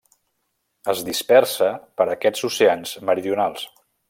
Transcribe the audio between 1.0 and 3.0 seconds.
dispersa per aquests oceans